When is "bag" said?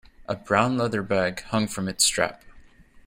1.03-1.43